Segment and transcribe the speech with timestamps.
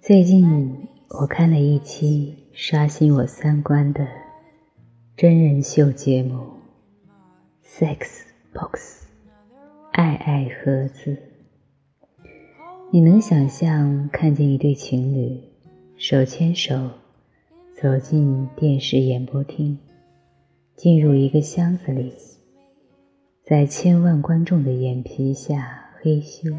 [0.00, 4.08] 最近我看了一期刷新我三观的
[5.16, 6.34] 真人秀节目
[7.64, 8.22] 《Sex
[8.52, 9.04] Box》
[9.92, 11.16] 爱爱盒子。
[12.90, 15.40] 你能想象看见一对情侣
[15.96, 16.90] 手牵手
[17.80, 19.78] 走进电视演播厅，
[20.74, 22.12] 进入一个箱子里，
[23.46, 26.58] 在千万观众的眼皮下嘿咻，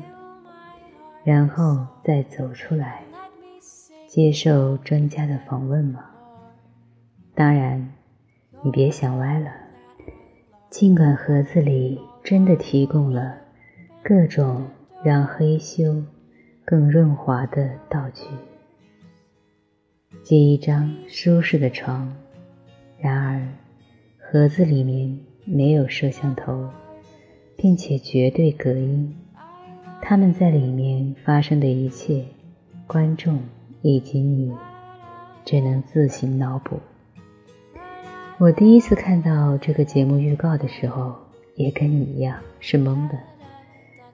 [1.24, 3.04] 然后再走出来？
[4.06, 6.06] 接受专家的访问吗？
[7.34, 7.92] 当然，
[8.64, 9.52] 你别想歪了。
[10.70, 13.36] 尽管盒子里真的提供了
[14.04, 14.68] 各种
[15.04, 16.04] 让黑修
[16.64, 18.28] 更润滑的道具，
[20.22, 22.16] 借一张舒适的床，
[23.00, 23.42] 然而
[24.20, 26.70] 盒子里面没有摄像头，
[27.56, 29.16] 并且绝对隔音。
[30.02, 32.26] 他们在里面发生的一切，
[32.86, 33.40] 观众。
[33.88, 34.52] 以及你
[35.46, 36.80] 只能自行脑补。
[38.40, 41.14] 我第一次看到这个节目预告的时候，
[41.54, 43.20] 也跟你一样是懵的。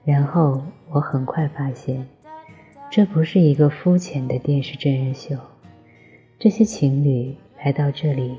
[0.04, 2.06] 然后我很快发现，
[2.90, 5.36] 这不是一个肤浅的电视真人秀。
[6.38, 8.36] 这些情侣来到这里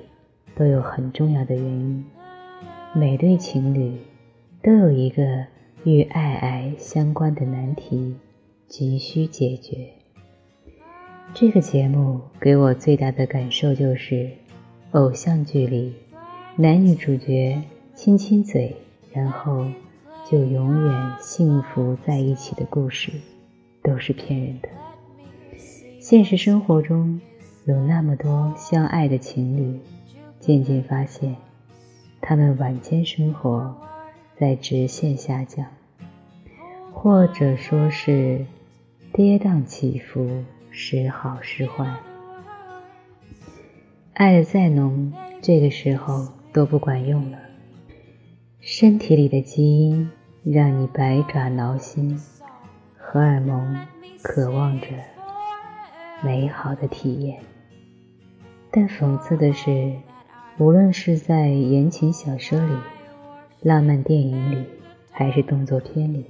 [0.55, 2.05] 都有很重要的原因，
[2.95, 3.97] 每对情侣
[4.61, 5.47] 都有一个
[5.83, 8.15] 与爱癌相关的难题
[8.67, 9.87] 急需解决。
[11.33, 14.29] 这个节目给我最大的感受就是，
[14.91, 15.95] 偶像剧里
[16.55, 17.63] 男女主角
[17.95, 18.75] 亲亲嘴，
[19.11, 19.65] 然后
[20.29, 23.11] 就永远幸福在一起的故事，
[23.81, 24.69] 都是骗人的。
[25.99, 27.19] 现实生活中
[27.65, 29.79] 有那么多相爱的情侣，
[30.39, 31.35] 渐渐发现
[32.25, 33.75] 他们晚间生活
[34.37, 35.67] 在直线下降，
[36.93, 38.45] 或者说是
[39.11, 40.43] 跌宕起伏。
[40.75, 41.85] 时好时坏，
[44.15, 47.37] 爱的再浓，这个时候都不管用了。
[48.59, 50.09] 身体里的基因
[50.43, 52.19] 让你百爪挠心，
[52.97, 53.85] 荷尔蒙
[54.23, 54.87] 渴望着
[56.23, 57.39] 美好的体验。
[58.71, 59.93] 但讽刺的是，
[60.57, 62.73] 无论是在言情小说里、
[63.61, 64.65] 浪漫电影里，
[65.11, 66.25] 还是动作片里，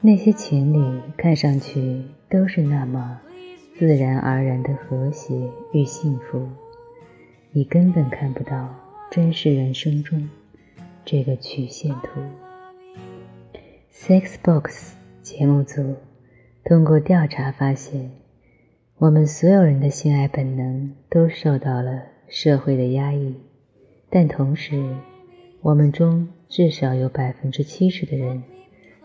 [0.00, 2.02] 那些情侣看上去。
[2.32, 3.20] 都是那么
[3.78, 5.34] 自然而然的和谐
[5.74, 6.48] 与幸福，
[7.50, 8.74] 你根本看不到
[9.10, 10.30] 真实人生中
[11.04, 12.22] 这个曲线图。
[13.92, 15.96] Sex Box 节目组
[16.64, 18.10] 通过调查发现，
[18.96, 23.36] 我们所有人的性爱本能都受到了社会的压抑，
[24.08, 24.96] 但同时，
[25.60, 28.42] 我们中至少有百分之七十的人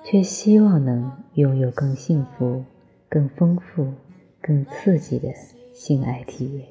[0.04, 2.64] 却希望能拥有更幸福。
[3.10, 3.94] 更丰富、
[4.42, 5.34] 更刺激的
[5.74, 6.66] 性爱体验。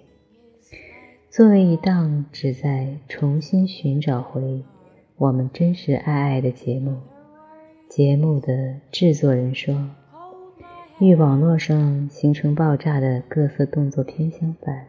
[1.31, 4.63] 作为一档旨在重新寻找回
[5.17, 6.99] 我们真实爱爱的节目，
[7.89, 9.89] 节目的制作人说
[11.01, 14.89] ：“与网络上形成爆炸的各色动作片相反，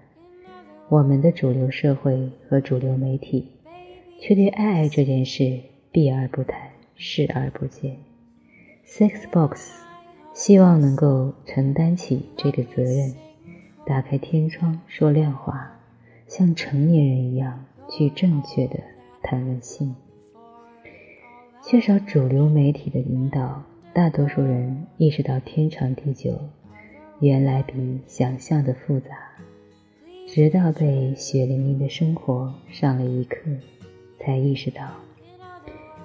[0.89, 3.51] 我们的主流社会和主流媒体
[4.19, 5.59] 却对爱爱这件事
[5.91, 6.59] 避而不谈、
[6.95, 7.97] 视而不见。”
[8.85, 9.87] Sex Box。
[10.33, 13.11] 希望能够承担起这个责任，
[13.87, 15.79] 打开天窗说亮话，
[16.27, 18.79] 像成年人一样去正确的
[19.23, 19.95] 谈论性。
[21.63, 26.39] 缺少主流媒体的引导，大多数人意识到天长地久
[27.19, 29.09] 原来比想象的复杂，
[30.29, 33.37] 直到被血淋淋的生活上了一课，
[34.19, 34.83] 才意识到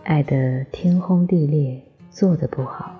[0.05, 2.94] 爱的天轰地裂做的不好。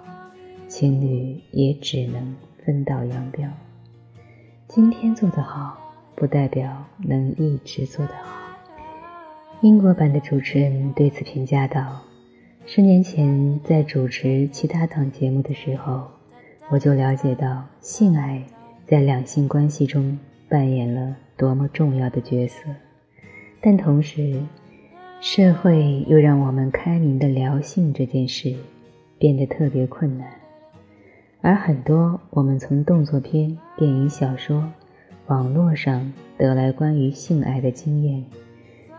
[0.67, 2.35] 情侣也只能
[2.65, 3.49] 分道扬镳。
[4.67, 5.79] 今天做得好，
[6.17, 8.59] 不代表能一直做得好。
[9.61, 12.03] 英国版的主持人对此评价道
[12.67, 16.09] ：“十年前在主持其他档节目的时候，
[16.69, 18.45] 我就了解到性爱
[18.89, 20.19] 在两性关系中
[20.53, 22.69] 扮演了多么重要的角色。
[23.63, 24.39] 但同时，
[25.23, 28.55] 社会又让我们开明的聊性这件事
[29.19, 30.29] 变得特别困难。”
[31.41, 34.71] 而很多我们从动作片、电影、小说、
[35.29, 38.23] 网络上得来关于性爱的经验，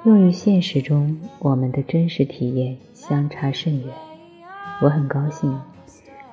[0.06, 3.94] 用于现实中我们的真实体验相差甚远。
[4.82, 5.62] 我很高兴，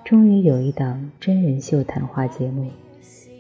[0.03, 2.71] 终于有一档真人秀谈话节目，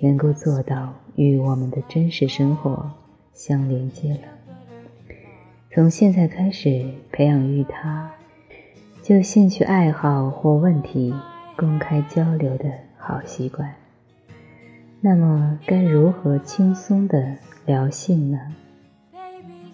[0.01, 2.91] 能够做到与我们的真实生活
[3.33, 4.21] 相连接了。
[5.73, 8.11] 从现在开始培养与他，
[9.03, 11.15] 就兴趣爱好或问题
[11.57, 13.75] 公开交流的好习惯。
[15.01, 18.39] 那么，该如何轻松的聊性呢？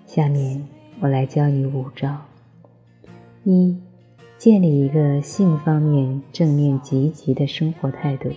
[0.05, 0.67] 下面
[1.01, 2.17] 我来教你五招：
[3.43, 3.77] 一、
[4.39, 8.31] 建立一个性方面正面积极的生活态度。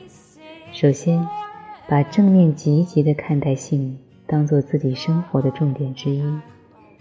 [0.71, 1.27] 首先，
[1.89, 3.97] 把正面积极的看待性
[4.27, 6.21] 当做自己生活的重点之一，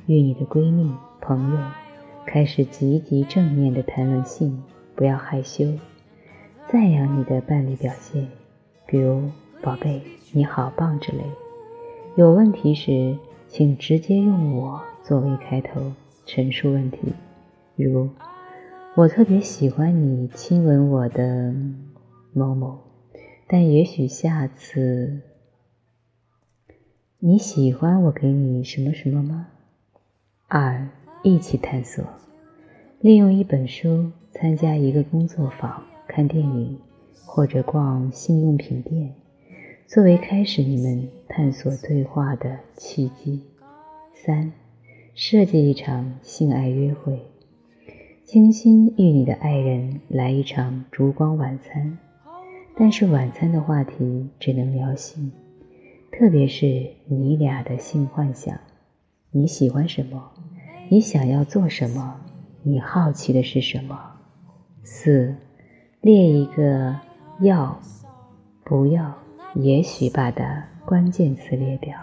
[0.07, 0.91] 与你的闺蜜、
[1.21, 1.59] 朋友
[2.25, 4.63] 开始积极正面的谈论性，
[4.97, 5.67] 不要害羞，
[6.73, 8.27] 赞扬你的伴侣表现，
[8.87, 9.31] 比如。
[9.61, 10.01] 宝贝，
[10.31, 11.19] 你好棒之类。
[12.15, 13.19] 有问题时，
[13.49, 15.93] 请直接用我作为开头
[16.25, 17.13] 陈述问题，
[17.75, 18.09] 如
[18.95, 21.53] 我特别喜欢你亲吻我的
[22.33, 22.79] 某某，
[23.51, 25.23] 但也许下次
[27.19, 29.49] 你喜欢我给你什么什么吗？
[30.47, 30.89] 二，
[31.23, 32.05] 一起探索，
[33.01, 36.79] 利用一本书、参加一个工作坊、看电影
[37.25, 39.15] 或者逛性用品店。
[39.87, 43.43] 作为开始你们探索对话的契机。
[44.15, 44.53] 三，
[45.15, 47.23] 设计一场性爱约会，
[48.25, 51.97] 精心与你的爱人来一场烛光晚餐。
[52.81, 55.33] 但是晚餐的话题只能聊性，
[56.13, 58.57] 特别是你俩的性幻想。
[59.33, 60.31] 你喜欢什么？
[60.89, 62.21] 你想要做什么？
[62.63, 63.99] 你好奇的是什么？
[64.85, 65.35] 四，
[66.01, 66.95] 列一个
[67.41, 67.81] 要
[68.63, 69.13] 不要。
[69.55, 71.99] 也许吧的关键词列表，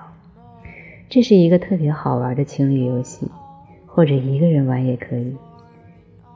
[1.08, 3.32] 这是一个特别好玩的情侣游戏，
[3.86, 5.38] 或者一个人玩也可以。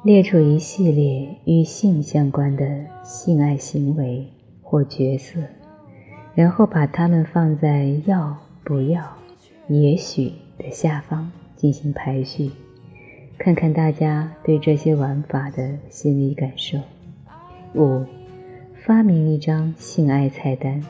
[0.02, 4.26] 列出一系列与性相关的性爱行为
[4.62, 5.42] 或角色，
[6.34, 9.18] 然后把它们放在“要不要
[9.68, 12.50] ”“也许”的下方进行排序，
[13.38, 16.80] 看看大家对这些玩法的心理感受。
[17.76, 18.06] 五，
[18.86, 20.82] 发明一张性爱菜单。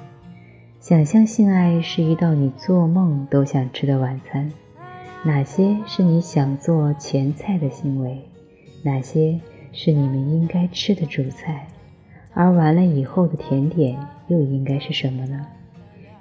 [0.79, 4.53] 想象性爱是一道你做梦都想吃的晚餐，
[5.23, 8.28] 哪些是你想做前菜的行为？
[8.83, 9.39] 哪些
[9.71, 11.67] 是你们应该吃的主菜？
[12.33, 15.47] 而完了以后的甜点又应该是什么呢？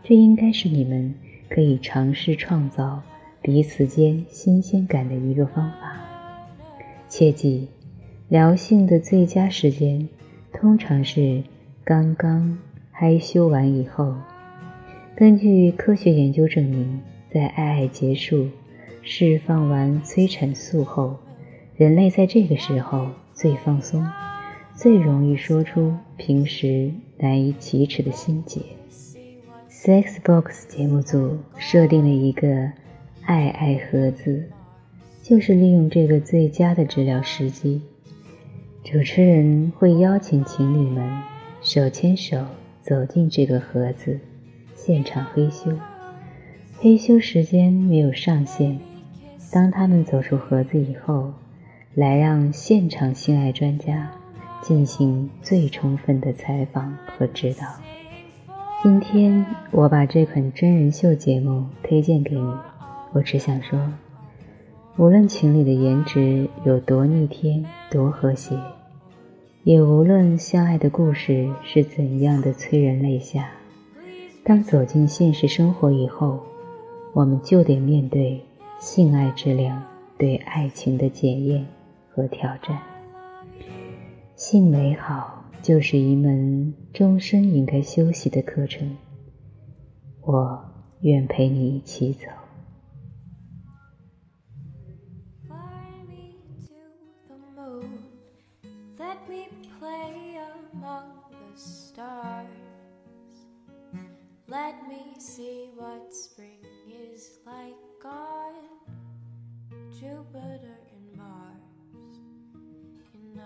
[0.02, 1.14] 这应该是你们
[1.48, 3.02] 可以尝试创造
[3.42, 5.96] 彼此间新鲜感的一个方法。
[7.08, 7.68] 切记，
[8.28, 10.08] 聊性的最佳时间
[10.52, 11.42] 通常是
[11.84, 12.58] 刚刚
[12.90, 14.14] 害羞完以后。
[15.14, 17.00] 根据科学研究证明，
[17.30, 18.48] 在爱爱结束、
[19.02, 21.16] 释放完催产素后，
[21.78, 24.04] 人类在这个时候最放松，
[24.74, 28.60] 最容易说出平时难以启齿的心结。
[29.70, 32.72] Sexbox 节目组设定了一个
[33.24, 34.50] “爱爱盒子”，
[35.22, 37.80] 就是利用这个最佳的治疗时机。
[38.82, 41.22] 主持人会邀请情侣们
[41.62, 42.44] 手牵手
[42.82, 44.18] 走进这个盒子。
[44.74, 45.70] 现场黑修，
[46.80, 48.80] 黑修时间没有上限。
[49.52, 51.32] 当他们走出盒子以后，
[51.94, 54.10] 来让现场性爱专家
[54.62, 57.66] 进行最充分的采访和指导。
[58.82, 62.54] 今天我把这款真人秀节目推荐给你，
[63.12, 63.92] 我只想说，
[64.96, 68.56] 无论情侣的颜值有多逆天、多和谐，
[69.64, 73.50] 也无论相爱的故事是怎样的催人泪下。
[74.44, 76.38] 当走进现实生活以后，
[77.12, 78.40] 我们就得面对
[78.78, 79.82] 性爱质量
[80.16, 81.66] 对爱情的检验
[82.18, 82.82] 和挑战。
[84.34, 88.96] 性美好就是一门终身应该修习的课程，
[90.22, 90.64] 我
[91.02, 92.26] 愿陪你一起走。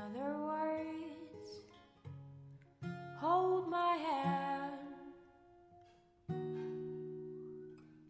[0.05, 1.49] Other words,
[3.19, 4.73] hold my hand.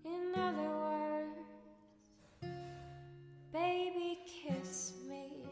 [0.05, 1.49] In other words,
[3.53, 5.45] baby, kiss me.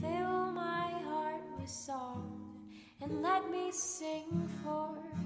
[0.00, 2.68] Fill my heart with song
[3.00, 5.19] and let me sing forevermore.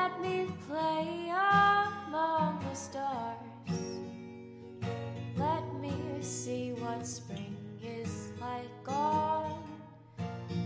[0.00, 3.36] let me play among the stars.
[5.36, 5.92] Let me
[6.22, 9.62] see what spring is like on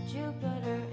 [0.09, 0.84] Jupiter.